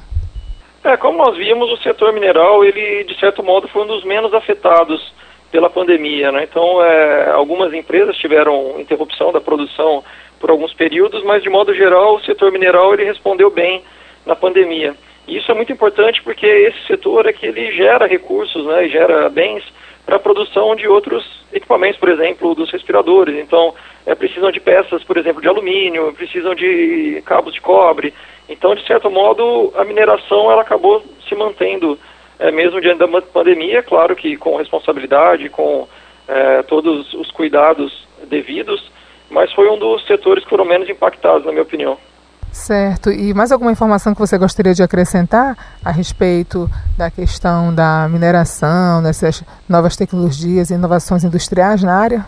É, 0.85 0.97
como 0.99 1.17
nós 1.17 1.37
vimos, 1.37 1.71
o 1.73 1.83
setor 1.83 2.13
mineral, 2.13 2.63
ele 2.63 3.05
de 3.05 3.19
certo 3.19 3.43
modo 3.43 3.67
foi 3.69 3.83
um 3.83 3.87
dos 3.87 4.05
menos 4.05 4.33
afetados 4.35 5.01
pela 5.55 5.71
pandemia. 5.71 6.33
Né? 6.33 6.49
Então, 6.51 6.85
é, 6.85 7.31
algumas 7.31 7.73
empresas 7.73 8.17
tiveram 8.17 8.75
interrupção 8.81 9.31
da 9.31 9.41
produção 9.41 10.03
por 10.41 10.51
alguns 10.51 10.75
períodos, 10.75 11.23
mas 11.23 11.45
de 11.45 11.49
modo 11.49 11.73
geral 11.73 12.17
o 12.17 12.21
setor 12.25 12.51
mineral 12.51 12.93
ele 12.93 13.05
respondeu 13.05 13.53
bem 13.53 13.81
na 14.27 14.35
pandemia. 14.35 14.97
E 15.29 15.37
isso 15.37 15.49
é 15.53 15.55
muito 15.55 15.73
importante 15.73 16.21
porque 16.25 16.45
esse 16.45 16.85
setor 16.89 17.27
é 17.27 17.33
que 17.33 17.47
ele 17.47 17.71
gera 17.71 18.09
recursos, 18.09 18.67
né, 18.67 18.87
e 18.87 18.91
gera 18.91 19.29
bens 19.29 19.63
para 20.05 20.17
a 20.17 20.19
produção 20.19 20.75
de 20.75 20.89
outros 20.89 21.25
equipamentos, 21.53 22.01
por 22.01 22.09
exemplo, 22.09 22.53
dos 22.57 22.73
respiradores. 22.73 23.39
Então, 23.39 23.75
é, 24.05 24.13
precisam 24.13 24.51
de 24.51 24.59
peças, 24.59 25.05
por 25.05 25.17
exemplo, 25.17 25.41
de 25.41 25.47
alumínio, 25.47 26.13
precisam 26.15 26.53
de 26.57 27.23
cabos 27.25 27.55
de 27.55 27.61
cobre. 27.61 28.13
Então, 28.49 28.75
de 28.75 28.85
certo 28.89 29.09
modo, 29.09 29.73
a 29.77 29.85
mineração 29.85 30.51
ela 30.51 30.63
acabou 30.63 31.01
se 31.29 31.35
mantendo 31.37 31.97
é, 32.39 32.51
mesmo 32.51 32.81
diante 32.81 32.99
da 32.99 33.23
pandemia, 33.23 33.83
claro 33.83 34.17
que 34.17 34.37
com 34.37 34.57
responsabilidade, 34.57 35.49
com 35.49 35.87
é, 36.29 36.63
todos 36.63 37.13
os 37.15 37.31
cuidados 37.31 38.07
devidos, 38.29 38.91
mas 39.31 39.53
foi 39.53 39.69
um 39.69 39.79
dos 39.79 40.07
setores 40.07 40.45
que 40.45 40.51
foram 40.51 40.65
menos 40.65 40.89
impactados, 40.89 41.45
na 41.45 41.53
minha 41.53 41.63
opinião. 41.63 41.99
Certo. 42.55 43.11
E 43.11 43.35
mais 43.35 43.51
alguma 43.51 43.73
informação 43.73 44.15
que 44.15 44.21
você 44.21 44.39
gostaria 44.39 44.73
de 44.73 44.83
acrescentar 44.83 45.57
a 45.85 45.91
respeito 45.91 46.71
da 46.97 47.11
questão 47.11 47.75
da 47.75 48.09
mineração, 48.09 49.03
dessas 49.03 49.43
novas 49.69 49.97
tecnologias 49.97 50.71
e 50.71 50.75
inovações 50.75 51.25
industriais 51.25 51.83
na 51.83 51.99
área? 51.99 52.25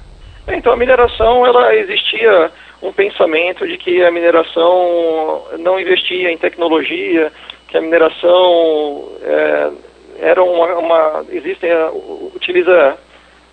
Então, 0.48 0.72
a 0.72 0.76
mineração, 0.76 1.46
ela 1.46 1.75
existia 1.76 2.50
um 2.82 2.92
pensamento 2.92 3.66
de 3.68 3.78
que 3.78 4.04
a 4.04 4.10
mineração 4.10 5.42
não 5.60 5.78
investia 5.78 6.32
em 6.32 6.38
tecnologia, 6.38 7.32
que 7.68 7.78
a 7.78 7.80
mineração 7.80 9.08
é, 9.22 9.70
era 10.20 10.42
uma, 10.42 10.78
uma 10.78 11.25
existem, 11.30 11.70
utiliza 12.35 12.99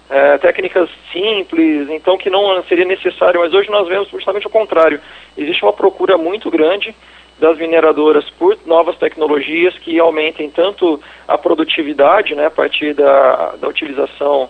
é, 0.10 0.38
técnicas 0.38 0.89
simples, 1.12 1.89
então 1.89 2.17
que 2.17 2.29
não 2.29 2.63
seria 2.63 2.86
necessário, 2.86 3.39
mas 3.39 3.53
hoje 3.53 3.70
nós 3.70 3.88
vemos 3.88 4.10
justamente 4.10 4.48
o 4.48 4.50
contrário. 4.50 5.00
Existe 5.38 5.63
uma 5.63 5.74
procura 5.74 6.17
muito 6.17 6.51
grande 6.51 6.96
das 7.39 7.58
mineradoras 7.58 8.29
por 8.32 8.58
novas 8.65 8.98
tecnologias 8.98 9.77
que 9.79 10.00
aumentem 10.00 10.50
tanto 10.50 11.01
a 11.27 11.38
produtividade, 11.38 12.36
né, 12.36 12.46
a 12.46 12.51
partir 12.51 12.93
da, 12.93 13.55
da 13.60 13.67
utilização 13.67 14.50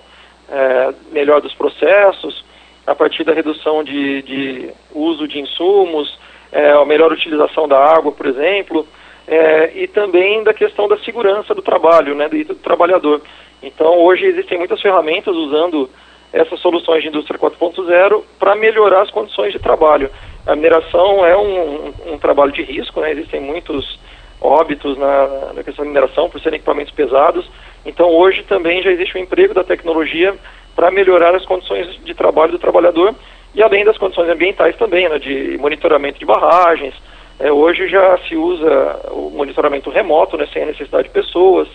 é, 0.49 0.93
melhor 1.11 1.41
dos 1.41 1.53
processos, 1.53 2.43
a 2.85 2.93
partir 2.93 3.23
da 3.23 3.33
redução 3.33 3.83
de, 3.83 4.21
de 4.23 4.69
uso 4.93 5.27
de 5.27 5.39
insumos, 5.39 6.19
é, 6.51 6.71
a 6.71 6.85
melhor 6.85 7.11
utilização 7.11 7.67
da 7.67 7.79
água, 7.79 8.11
por 8.11 8.25
exemplo, 8.25 8.85
é, 9.27 9.71
e 9.75 9.87
também 9.87 10.43
da 10.43 10.53
questão 10.53 10.87
da 10.87 10.97
segurança 10.99 11.53
do 11.55 11.61
trabalho, 11.61 12.15
né, 12.15 12.27
do, 12.27 12.43
do 12.43 12.55
trabalhador. 12.55 13.21
Então, 13.61 13.97
hoje 13.99 14.25
existem 14.25 14.57
muitas 14.57 14.81
ferramentas 14.81 15.33
usando 15.35 15.89
essas 16.33 16.59
soluções 16.59 17.03
de 17.03 17.09
indústria 17.09 17.39
4.0 17.39 18.23
para 18.39 18.55
melhorar 18.55 19.03
as 19.03 19.11
condições 19.11 19.53
de 19.53 19.59
trabalho. 19.59 20.09
A 20.45 20.55
mineração 20.55 21.25
é 21.25 21.37
um, 21.37 21.85
um, 21.85 22.13
um 22.13 22.17
trabalho 22.17 22.51
de 22.51 22.63
risco, 22.63 22.99
né? 22.99 23.11
existem 23.11 23.39
muitos 23.39 23.99
óbitos 24.41 24.97
na, 24.97 25.53
na, 25.53 25.63
questão 25.63 25.85
da 25.85 25.91
mineração 25.91 26.29
por 26.29 26.41
serem 26.41 26.57
equipamentos 26.57 26.93
pesados. 26.93 27.49
Então, 27.85 28.09
hoje 28.09 28.43
também 28.43 28.81
já 28.81 28.91
existe 28.91 29.15
o 29.15 29.19
um 29.19 29.23
emprego 29.23 29.53
da 29.53 29.63
tecnologia 29.63 30.35
para 30.75 30.91
melhorar 30.91 31.35
as 31.35 31.45
condições 31.45 31.87
de 32.03 32.13
trabalho 32.13 32.51
do 32.51 32.59
trabalhador 32.59 33.15
e 33.53 33.61
além 33.61 33.85
das 33.85 33.97
condições 33.97 34.27
ambientais 34.27 34.75
também, 34.75 35.07
né? 35.07 35.19
de 35.19 35.57
monitoramento 35.59 36.19
de 36.19 36.25
barragens. 36.25 36.95
É, 37.39 37.51
hoje 37.51 37.87
já 37.87 38.17
se 38.27 38.35
usa 38.35 38.99
o 39.11 39.29
monitoramento 39.29 39.89
remoto, 39.89 40.37
né? 40.37 40.47
sem 40.53 40.63
a 40.63 40.67
necessidade 40.67 41.07
de 41.07 41.13
pessoas. 41.13 41.67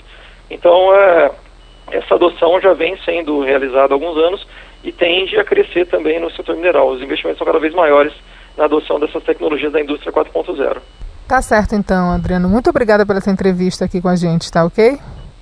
Então, 0.51 0.95
é, 0.95 1.31
essa 1.91 2.15
adoção 2.15 2.61
já 2.61 2.73
vem 2.73 2.97
sendo 3.05 3.41
realizada 3.41 3.93
há 3.93 3.97
alguns 3.97 4.17
anos 4.17 4.47
e 4.85 4.93
tende 4.93 5.37
a 5.39 5.45
crescer 5.45 5.87
também 5.87 6.21
no 6.21 6.31
setor 6.31 6.57
mineral. 6.57 6.89
Os 6.89 7.03
investimentos 7.03 7.39
são 7.39 7.47
cada 7.47 7.59
vez 7.59 7.75
maiores 7.75 8.13
na 8.57 8.65
adoção 8.65 8.99
dessas 8.99 9.23
tecnologias 9.23 9.73
da 9.73 9.81
indústria 9.81 10.13
4.0. 10.13 10.79
Tá 11.27 11.43
certo 11.43 11.75
então, 11.75 12.11
Adriano. 12.11 12.49
Muito 12.49 12.71
obrigada 12.71 13.05
pela 13.05 13.21
entrevista 13.29 13.85
aqui 13.85 14.01
com 14.01 14.09
a 14.09 14.17
gente, 14.17 14.51
tá 14.51 14.65
ok? 14.65 14.99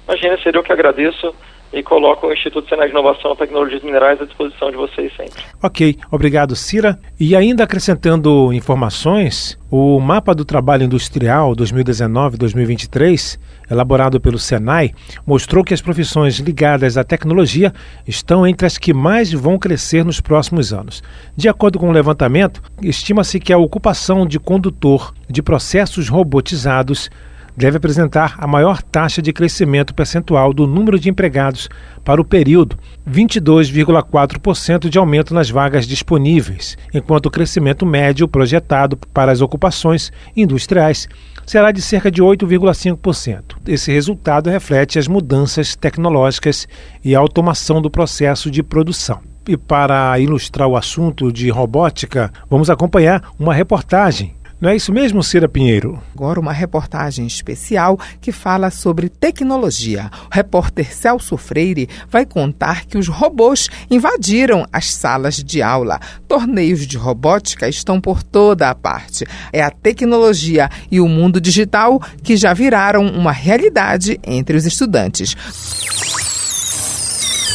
Imagina, 0.09 0.39
seria 0.43 0.59
eu 0.59 0.63
que 0.65 0.73
agradeço 0.73 1.35
e 1.77 1.83
coloco 1.83 2.27
o 2.27 2.33
Instituto 2.33 2.67
Senai 2.69 2.87
de 2.87 2.93
Inovação 2.93 3.33
e 3.33 3.37
Tecnologias 3.37 3.83
Minerais 3.83 4.19
à 4.21 4.25
disposição 4.25 4.71
de 4.71 4.77
vocês 4.79 5.13
sempre. 5.15 5.43
Ok, 5.63 5.97
obrigado, 6.11 6.57
Cira. 6.57 6.99
E 7.21 7.37
ainda 7.37 7.65
acrescentando 7.65 8.51
informações, 8.53 9.59
o 9.71 10.01
Mapa 10.01 10.35
do 10.35 10.43
Trabalho 10.43 10.85
Industrial 10.85 11.55
2019-2023, 11.55 13.39
elaborado 13.71 14.19
pelo 14.19 14.39
Senai, 14.39 14.93
mostrou 15.27 15.63
que 15.63 15.75
as 15.75 15.83
profissões 15.83 16.39
ligadas 16.39 16.97
à 16.97 17.05
tecnologia 17.05 17.75
estão 18.07 18.47
entre 18.47 18.67
as 18.67 18.79
que 18.79 18.95
mais 18.95 19.31
vão 19.31 19.59
crescer 19.59 20.03
nos 20.03 20.19
próximos 20.19 20.73
anos. 20.73 21.03
De 21.37 21.47
acordo 21.47 21.79
com 21.79 21.91
o 21.91 21.93
levantamento, 21.93 22.63
estima-se 22.81 23.39
que 23.39 23.53
a 23.53 23.59
ocupação 23.59 24.27
de 24.27 24.41
condutor 24.41 25.13
de 25.29 25.43
processos 25.43 26.09
robotizados 26.09 27.11
deve 27.57 27.79
apresentar 27.79 28.35
a 28.39 28.47
maior 28.47 28.83
taxa 28.83 29.23
de 29.23 29.33
crescimento 29.33 29.95
percentual 29.95 30.53
do 30.53 30.67
número 30.67 30.99
de 30.99 31.09
empregados 31.09 31.69
para 32.05 32.21
o 32.21 32.25
período, 32.25 32.79
22,4% 33.09 34.89
de 34.89 34.99
aumento 34.99 35.33
nas 35.33 35.49
vagas 35.49 35.87
disponíveis, 35.87 36.77
enquanto 36.93 37.27
o 37.27 37.31
crescimento 37.31 37.87
médio 37.87 38.29
projetado 38.29 38.97
para 38.97 39.33
as 39.33 39.41
ocupações 39.41 40.13
industriais 40.37 41.09
será 41.47 41.71
de 41.71 41.81
cerca 41.81 42.11
de 42.11 42.23
8,5%. 42.23 43.57
Esse 43.67 43.93
resultado 43.93 44.51
reflete 44.51 44.99
as 44.99 45.09
mudanças 45.09 45.77
tecnológicas 45.77 46.69
e 47.05 47.15
a 47.15 47.19
automação 47.19 47.81
do 47.81 47.91
processo 47.91 48.51
de 48.51 48.63
produção. 48.63 49.21
E 49.49 49.57
para 49.57 50.19
ilustrar 50.19 50.67
o 50.67 50.77
assunto 50.77 51.31
de 51.33 51.49
robótica, 51.51 52.33
vamos 52.51 52.69
acompanhar 52.69 53.31
uma 53.39 53.55
reportagem 53.55 54.35
não 54.59 54.71
é 54.71 54.77
isso 54.77 54.91
mesmo, 54.91 55.23
Cira 55.23 55.49
Pinheiro? 55.49 56.01
Agora 56.15 56.41
uma 56.41 56.53
reportagem 56.53 57.27
especial 57.27 57.99
que 58.21 58.33
fala 58.33 58.71
sobre 58.71 59.11
tecnologia. 59.11 60.11
O 60.31 60.35
repórter 60.35 60.95
Celso 60.95 61.37
Freire 61.37 61.89
vai 62.09 62.25
contar 62.25 62.87
que 62.87 62.97
os 62.97 63.07
robôs 63.07 63.69
invadiram 63.91 64.67
as 64.73 64.95
salas 64.95 65.37
de 65.37 65.61
aula. 65.61 66.01
Torneios 66.27 66.87
de 66.87 66.97
robótica 66.97 67.69
estão 67.69 68.01
por 68.01 68.23
toda 68.23 68.71
a 68.71 68.75
parte. 68.75 69.27
É 69.53 69.63
a 69.63 69.71
tecnologia 69.71 70.71
e 70.91 71.01
o 71.01 71.09
mundo 71.09 71.39
digital 71.39 72.01
que 72.23 72.35
já 72.35 72.55
viraram 72.55 73.07
uma 73.07 73.33
realidade 73.33 74.19
entre 74.25 74.57
os 74.57 74.65
estudantes. 74.65 75.37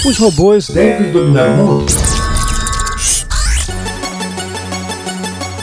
Os 0.05 0.17
robôs 0.17 0.67
devem 0.69 1.11
dominar 1.11 1.49
o 1.49 1.57
mundo? 1.57 2.30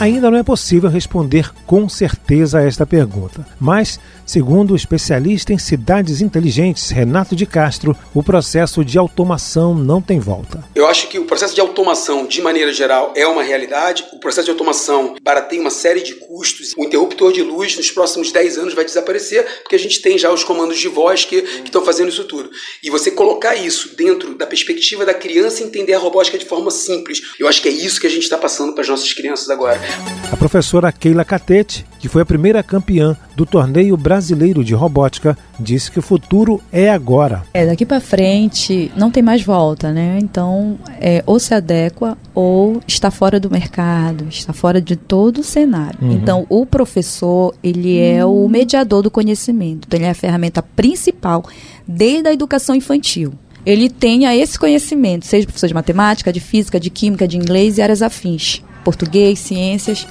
Ainda 0.01 0.31
não 0.31 0.39
é 0.39 0.45
possível 0.45 0.89
responder 0.89 1.51
com 1.67 1.89
certeza 1.89 2.61
a 2.61 2.63
esta 2.63 2.87
pergunta, 2.87 3.45
mas, 3.59 3.99
segundo 4.25 4.71
o 4.71 4.77
especialista 4.77 5.53
em 5.53 5.59
cidades 5.59 6.21
inteligentes 6.21 6.91
Renato 6.91 7.35
de 7.35 7.45
Castro, 7.45 7.97
o 8.15 8.23
processo 8.23 8.85
de 8.85 8.97
automação 8.97 9.75
não 9.75 10.01
tem 10.01 10.21
volta. 10.21 10.63
Eu 10.73 10.87
acho 10.87 11.09
que 11.09 11.19
o 11.19 11.25
processo 11.25 11.53
de 11.53 11.61
automação, 11.61 12.29
de 12.29 12.41
maneira 12.41 12.73
geral, 12.73 13.13
é 13.17 13.27
uma 13.27 13.43
realidade. 13.43 14.05
O 14.13 14.21
processo 14.21 14.45
de 14.45 14.53
automação 14.53 15.17
barateia 15.21 15.61
uma 15.61 15.69
série 15.69 16.01
de 16.01 16.15
custos. 16.15 16.75
O 16.79 16.85
interruptor 16.85 17.33
de 17.33 17.43
luz 17.43 17.77
nos 17.77 17.91
próximos 17.91 18.31
10 18.31 18.57
anos 18.57 18.75
vai 18.75 18.85
desaparecer, 18.85 19.45
porque 19.63 19.75
a 19.75 19.81
gente 19.81 20.01
tem 20.01 20.17
já 20.17 20.33
os 20.33 20.45
comandos 20.45 20.79
de 20.79 20.87
voz 20.87 21.25
que 21.25 21.39
estão 21.65 21.85
fazendo 21.85 22.11
isso 22.11 22.23
tudo. 22.23 22.49
E 22.85 22.89
você 22.89 23.11
colocar 23.11 23.57
isso 23.57 23.97
dentro 23.97 24.37
da 24.37 24.47
perspectiva 24.47 25.05
da 25.05 25.13
criança 25.13 25.65
entender 25.65 25.95
a 25.95 25.99
robótica 25.99 26.39
de 26.39 26.45
forma 26.45 26.71
simples, 26.71 27.35
eu 27.37 27.49
acho 27.49 27.61
que 27.61 27.69
é 27.69 27.73
isso 27.73 28.01
que 28.01 28.07
a 28.07 28.11
gente 28.11 28.23
está 28.23 28.39
passando 28.39 28.73
para 28.73 28.83
as 28.83 28.89
nossas 28.89 29.13
crianças 29.13 29.51
agora. 29.51 29.88
A 30.31 30.37
professora 30.37 30.93
Keila 30.93 31.25
Catete, 31.25 31.87
que 31.99 32.07
foi 32.07 32.21
a 32.21 32.27
primeira 32.27 32.63
campeã 32.63 33.17
do 33.35 33.47
torneio 33.47 33.97
brasileiro 33.97 34.63
de 34.63 34.75
robótica, 34.75 35.37
disse 35.59 35.91
que 35.91 35.99
o 35.99 36.03
futuro 36.03 36.61
é 36.71 36.91
agora. 36.91 37.45
É, 37.55 37.65
daqui 37.65 37.87
para 37.87 37.99
frente 37.99 38.93
não 38.95 39.11
tem 39.11 39.23
mais 39.23 39.43
volta, 39.43 39.91
né? 39.91 40.19
Então, 40.21 40.79
é, 41.01 41.23
ou 41.25 41.41
se 41.41 41.55
adequa 41.55 42.17
ou 42.35 42.81
está 42.87 43.11
fora 43.11 43.41
do 43.41 43.51
mercado, 43.51 44.27
está 44.29 44.53
fora 44.53 44.83
de 44.83 44.97
todo 44.97 45.39
o 45.39 45.45
cenário. 45.45 45.99
Uhum. 46.03 46.13
Então, 46.13 46.47
o 46.51 46.67
professor, 46.67 47.55
ele 47.63 47.99
é 47.99 48.23
o 48.23 48.47
mediador 48.49 49.03
do 49.03 49.11
conhecimento, 49.11 49.87
então 49.87 49.99
ele 49.99 50.07
é 50.07 50.11
a 50.11 50.15
ferramenta 50.15 50.63
principal 50.63 51.43
desde 51.87 52.29
a 52.29 52.33
educação 52.33 52.75
infantil 52.75 53.33
ele 53.67 53.91
tenha 53.91 54.35
esse 54.35 54.59
conhecimento, 54.59 55.27
seja 55.27 55.45
professor 55.45 55.67
de 55.67 55.75
matemática, 55.75 56.33
de 56.33 56.41
física, 56.41 56.81
de 56.81 56.89
química, 56.89 57.29
de 57.29 57.37
inglês 57.37 57.77
e 57.77 57.83
áreas 57.83 58.01
afins 58.01 58.63
português, 58.85 59.39
ciências. 59.39 60.07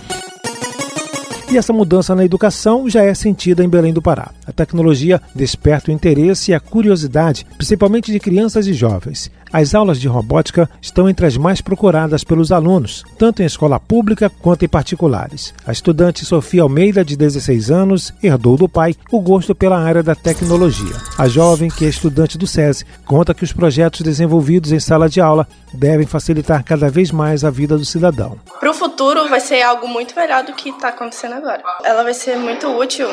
E 1.50 1.58
essa 1.58 1.72
mudança 1.72 2.14
na 2.14 2.26
educação 2.26 2.90
já 2.90 3.04
é 3.04 3.14
sentida 3.14 3.64
em 3.64 3.70
Belém 3.70 3.94
do 3.94 4.02
Pará. 4.02 4.32
A 4.46 4.52
tecnologia 4.52 5.22
desperta 5.34 5.90
o 5.90 5.94
interesse 5.94 6.52
e 6.52 6.54
a 6.54 6.60
curiosidade, 6.60 7.46
principalmente 7.56 8.12
de 8.12 8.20
crianças 8.20 8.68
e 8.68 8.74
jovens. 8.74 9.32
As 9.52 9.74
aulas 9.74 10.00
de 10.00 10.08
robótica 10.08 10.70
estão 10.82 11.10
entre 11.10 11.26
as 11.26 11.38
mais 11.38 11.62
procuradas 11.62 12.24
pelos 12.24 12.52
alunos, 12.52 13.04
tanto 13.18 13.42
em 13.42 13.46
escola 13.46 13.80
pública 13.80 14.30
quanto 14.30 14.66
em 14.66 14.68
particulares. 14.68 15.54
A 15.66 15.72
estudante 15.72 16.26
Sofia 16.26 16.64
Almeida, 16.64 17.04
de 17.04 17.16
16 17.16 17.72
anos, 17.72 18.14
herdou 18.22 18.58
do 18.58 18.68
pai 18.68 18.96
o 19.12 19.22
gosto 19.22 19.56
pela 19.56 19.80
área 19.80 20.04
da 20.04 20.16
tecnologia. 20.16 20.96
A 21.18 21.28
jovem, 21.28 21.70
que 21.70 21.86
é 21.86 21.90
estudante 21.90 22.38
do 22.38 22.46
SESI, 22.46 22.86
conta 23.06 23.34
que 23.34 23.44
os 23.44 23.54
projetos 23.54 24.02
desenvolvidos 24.02 24.72
em 24.72 24.80
sala 24.80 25.10
de 25.10 25.22
aula 25.22 25.48
devem 25.74 26.06
facilitar 26.06 26.64
cada 26.64 26.90
vez 26.90 27.12
mais 27.12 27.44
a 27.44 27.50
vida 27.50 27.78
do 27.78 27.86
cidadão. 27.86 28.38
Para 28.60 28.72
o 28.72 28.74
futuro, 28.74 29.28
vai 29.30 29.40
ser 29.40 29.62
algo 29.62 29.88
muito 29.88 30.16
melhor 30.16 30.44
do 30.44 30.54
que 30.54 30.70
está 30.70 30.90
acontecendo 30.90 31.34
agora. 31.34 31.62
Ela 31.84 32.04
vai 32.04 32.14
ser 32.14 32.38
muito 32.38 32.68
útil 32.68 33.08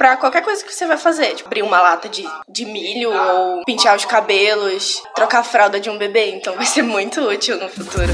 para 0.00 0.16
qualquer 0.16 0.42
coisa 0.42 0.64
que 0.64 0.72
você 0.72 0.86
vai 0.86 0.96
fazer. 0.96 1.34
Tipo, 1.34 1.50
abrir 1.50 1.60
uma 1.60 1.78
lata 1.78 2.08
de, 2.08 2.26
de 2.48 2.64
milho 2.64 3.12
ou 3.12 3.62
pentear 3.66 3.94
os 3.94 4.06
cabelos, 4.06 5.02
trocar 5.14 5.40
a 5.40 5.44
fralda 5.44 5.78
de 5.78 5.90
um 5.90 5.98
bebê. 5.98 6.30
Então 6.30 6.56
vai 6.56 6.64
ser 6.64 6.80
muito 6.80 7.20
útil 7.20 7.58
no 7.58 7.68
futuro. 7.68 8.10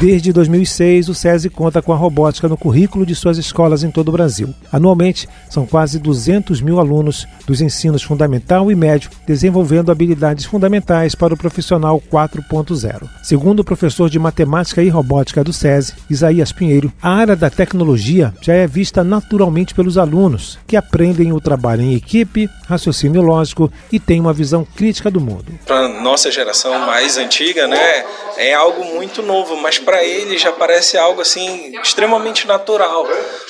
Desde 0.00 0.32
2006, 0.32 1.10
o 1.10 1.14
SESI 1.14 1.50
conta 1.50 1.82
com 1.82 1.92
a 1.92 1.96
robótica 1.96 2.48
no 2.48 2.56
currículo 2.56 3.04
de 3.04 3.14
suas 3.14 3.36
escolas 3.36 3.84
em 3.84 3.90
todo 3.90 4.08
o 4.08 4.12
Brasil. 4.12 4.54
Anualmente, 4.72 5.28
são 5.50 5.66
quase 5.66 5.98
200 5.98 6.62
mil 6.62 6.80
alunos 6.80 7.26
dos 7.46 7.60
ensinos 7.60 8.02
fundamental 8.02 8.72
e 8.72 8.74
médio 8.74 9.10
desenvolvendo 9.26 9.92
habilidades 9.92 10.46
fundamentais 10.46 11.14
para 11.14 11.34
o 11.34 11.36
profissional 11.36 12.02
4.0. 12.10 13.10
Segundo 13.22 13.60
o 13.60 13.64
professor 13.64 14.08
de 14.08 14.18
matemática 14.18 14.82
e 14.82 14.88
robótica 14.88 15.44
do 15.44 15.52
SESI, 15.52 15.92
Isaías 16.08 16.50
Pinheiro, 16.50 16.90
a 17.02 17.10
área 17.10 17.36
da 17.36 17.50
tecnologia 17.50 18.32
já 18.40 18.54
é 18.54 18.66
vista 18.66 19.04
naturalmente 19.04 19.74
pelos 19.74 19.98
alunos, 19.98 20.58
que 20.66 20.78
aprendem 20.78 21.30
o 21.34 21.40
trabalho 21.42 21.82
em 21.82 21.94
equipe, 21.94 22.48
raciocínio 22.66 23.20
lógico 23.20 23.70
e 23.92 24.00
têm 24.00 24.18
uma 24.18 24.32
visão 24.32 24.64
crítica 24.64 25.10
do 25.10 25.20
mundo. 25.20 25.52
Para 25.66 25.88
nossa 26.00 26.32
geração 26.32 26.86
mais 26.86 27.18
antiga, 27.18 27.66
né, 27.66 28.04
é 28.38 28.54
algo 28.54 28.82
muito 28.94 29.20
novo, 29.20 29.54
mas 29.60 29.78
para 29.90 30.04
eles 30.04 30.40
já 30.40 30.52
parece 30.52 30.96
algo 30.96 31.20
assim 31.20 31.72
extremamente 31.82 32.46
natural, 32.46 33.08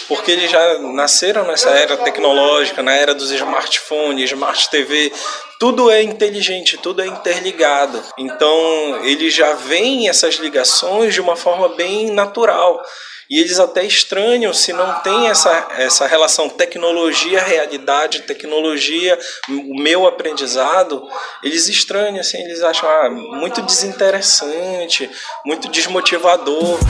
porque 0.08 0.30
eles 0.30 0.50
já 0.50 0.78
nasceram 0.78 1.46
nessa 1.46 1.68
era 1.68 1.98
tecnológica, 1.98 2.82
na 2.82 2.94
era 2.94 3.14
dos 3.14 3.30
smartphones, 3.30 4.30
smart 4.30 4.70
TV, 4.70 5.12
tudo 5.58 5.90
é 5.90 6.02
inteligente, 6.02 6.78
tudo 6.78 7.02
é 7.02 7.06
interligado. 7.06 8.02
Então, 8.16 9.04
eles 9.04 9.34
já 9.34 9.52
veem 9.52 10.08
essas 10.08 10.36
ligações 10.36 11.12
de 11.12 11.20
uma 11.20 11.36
forma 11.36 11.68
bem 11.76 12.10
natural. 12.10 12.82
E 13.30 13.38
eles 13.38 13.60
até 13.60 13.86
estranham 13.86 14.52
se 14.52 14.72
não 14.72 14.98
tem 15.04 15.28
essa, 15.28 15.68
essa 15.78 16.04
relação 16.04 16.48
tecnologia-realidade, 16.48 18.22
tecnologia, 18.22 19.16
o 19.48 19.80
meu 19.80 20.04
aprendizado. 20.04 21.00
Eles 21.40 21.68
estranham, 21.68 22.18
assim, 22.18 22.38
eles 22.38 22.60
acham 22.60 22.88
ah, 22.88 23.08
muito 23.08 23.62
desinteressante, 23.62 25.08
muito 25.46 25.70
desmotivador. 25.70 26.80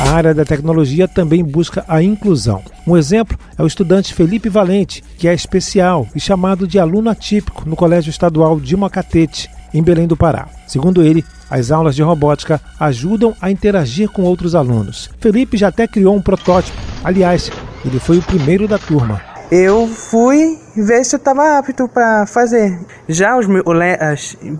A 0.00 0.12
área 0.12 0.32
da 0.32 0.42
tecnologia 0.42 1.06
também 1.06 1.44
busca 1.44 1.84
a 1.86 2.02
inclusão. 2.02 2.64
Um 2.86 2.96
exemplo 2.96 3.38
é 3.58 3.62
o 3.62 3.66
estudante 3.66 4.14
Felipe 4.14 4.48
Valente, 4.48 5.04
que 5.18 5.28
é 5.28 5.34
especial 5.34 6.08
e 6.16 6.20
chamado 6.20 6.66
de 6.66 6.78
aluno 6.78 7.10
atípico 7.10 7.68
no 7.68 7.76
Colégio 7.76 8.08
Estadual 8.08 8.58
de 8.58 8.74
Macatete, 8.74 9.50
em 9.74 9.82
Belém 9.82 10.06
do 10.06 10.16
Pará. 10.16 10.48
Segundo 10.66 11.02
ele, 11.02 11.22
as 11.50 11.70
aulas 11.70 11.94
de 11.94 12.02
robótica 12.02 12.60
ajudam 12.78 13.34
a 13.40 13.50
interagir 13.50 14.08
com 14.08 14.22
outros 14.22 14.54
alunos. 14.54 15.10
Felipe 15.20 15.56
já 15.56 15.68
até 15.68 15.86
criou 15.86 16.14
um 16.14 16.22
protótipo. 16.22 16.76
Aliás, 17.02 17.50
ele 17.84 17.98
foi 17.98 18.18
o 18.18 18.22
primeiro 18.22 18.68
da 18.68 18.78
turma. 18.78 19.20
Eu 19.50 19.86
fui 19.86 20.58
ver 20.76 21.04
se 21.04 21.16
eu 21.16 21.18
estava 21.18 21.58
apto 21.58 21.88
para 21.88 22.26
fazer. 22.26 22.78
Já 23.08 23.38
os 23.38 23.46
meus 23.46 23.64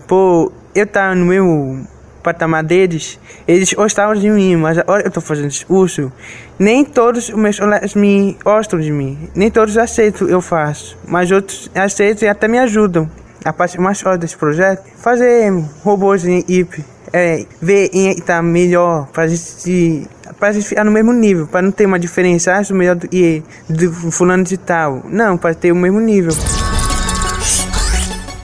por 0.07 0.51
eu 0.73 0.83
estar 0.83 1.15
no 1.15 1.25
meu 1.25 1.85
patamar 2.23 2.63
deles, 2.63 3.19
eles 3.47 3.71
gostavam 3.73 4.15
de 4.15 4.29
mim, 4.29 4.55
mas 4.55 4.77
agora 4.77 5.03
eu 5.03 5.07
estou 5.07 5.21
fazendo 5.21 5.49
discurso. 5.49 6.11
Nem 6.57 6.83
todos 6.83 7.29
os 7.29 7.35
meus 7.35 7.59
colegas 7.59 7.93
me 7.95 8.37
gostam 8.43 8.79
de 8.79 8.91
mim, 8.91 9.29
nem 9.35 9.49
todos 9.49 9.77
aceitam 9.77 10.27
eu 10.27 10.41
faço, 10.41 10.97
mas 11.07 11.31
outros 11.31 11.69
aceitam 11.73 12.27
e 12.27 12.29
até 12.29 12.47
me 12.47 12.59
ajudam 12.59 13.09
a 13.43 13.53
parte 13.53 13.79
mais 13.79 13.99
forte 14.01 14.21
desse 14.21 14.37
projeto, 14.37 14.83
fazer 14.97 15.51
robôs 15.83 16.25
em 16.25 16.39
equipe, 16.39 16.83
é, 17.13 17.45
ver 17.61 17.89
em 17.93 18.11
está 18.11 18.41
melhor, 18.41 19.07
para 19.07 19.27
gente 19.27 20.07
para 20.39 20.53
gente 20.53 20.67
ficar 20.67 20.85
no 20.85 20.91
mesmo 20.91 21.11
nível, 21.11 21.47
para 21.47 21.61
não 21.61 21.71
ter 21.71 21.85
uma 21.85 21.99
diferença, 21.99 22.63
sou 22.63 22.75
melhor 22.75 22.95
do 22.95 23.07
que 23.07 23.43
do 23.69 23.91
fulano 24.11 24.43
de 24.43 24.57
tal. 24.57 25.03
Não, 25.05 25.37
para 25.37 25.53
ter 25.53 25.71
o 25.71 25.75
mesmo 25.75 25.99
nível. 25.99 26.31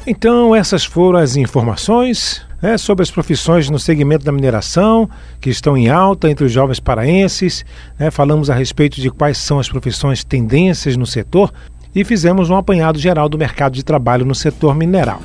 Então, 0.05 0.55
essas 0.55 0.83
foram 0.85 1.17
as 1.17 1.35
informações 1.35 2.45
né, 2.61 2.77
sobre 2.77 3.03
as 3.03 3.11
profissões 3.11 3.69
no 3.69 3.79
segmento 3.79 4.25
da 4.25 4.31
mineração, 4.31 5.09
que 5.39 5.49
estão 5.49 5.77
em 5.77 5.89
alta 5.89 6.29
entre 6.29 6.45
os 6.45 6.51
jovens 6.51 6.79
paraenses. 6.79 7.65
Né, 7.97 8.11
falamos 8.11 8.49
a 8.49 8.55
respeito 8.55 8.99
de 8.99 9.09
quais 9.09 9.37
são 9.37 9.59
as 9.59 9.69
profissões 9.69 10.23
tendências 10.23 10.97
no 10.97 11.05
setor 11.05 11.51
e 11.95 12.03
fizemos 12.03 12.49
um 12.49 12.55
apanhado 12.55 12.99
geral 12.99 13.29
do 13.29 13.37
mercado 13.37 13.73
de 13.73 13.83
trabalho 13.83 14.25
no 14.25 14.35
setor 14.35 14.75
mineral. 14.75 15.21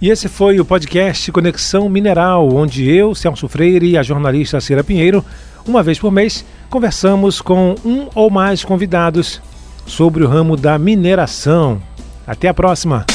E 0.00 0.10
esse 0.10 0.28
foi 0.28 0.60
o 0.60 0.64
podcast 0.64 1.32
Conexão 1.32 1.88
Mineral, 1.88 2.54
onde 2.54 2.86
eu, 2.88 3.14
Celso 3.14 3.48
Freire 3.48 3.88
e 3.88 3.96
a 3.96 4.02
jornalista 4.02 4.60
Cira 4.60 4.84
Pinheiro, 4.84 5.24
uma 5.66 5.82
vez 5.82 5.98
por 5.98 6.12
mês, 6.12 6.44
conversamos 6.68 7.40
com 7.40 7.74
um 7.82 8.08
ou 8.14 8.30
mais 8.30 8.62
convidados 8.62 9.40
sobre 9.86 10.22
o 10.22 10.28
ramo 10.28 10.56
da 10.56 10.78
mineração. 10.78 11.80
Até 12.26 12.48
a 12.48 12.54
próxima! 12.54 13.06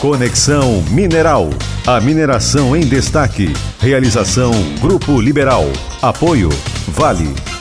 Conexão 0.00 0.82
Mineral. 0.90 1.50
A 1.86 2.00
mineração 2.00 2.74
em 2.74 2.80
destaque. 2.80 3.52
Realização 3.78 4.50
Grupo 4.80 5.20
Liberal. 5.20 5.66
Apoio 6.00 6.48
Vale. 6.88 7.59